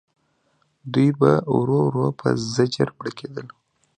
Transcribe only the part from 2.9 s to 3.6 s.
مړه کېدل.